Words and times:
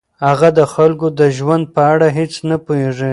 هغه 0.25 0.49
د 0.57 0.59
خلکو 0.73 1.07
د 1.19 1.21
ژوند 1.37 1.63
په 1.75 1.81
اړه 1.93 2.07
هیڅ 2.17 2.33
نه 2.49 2.57
پوهیږي. 2.65 3.09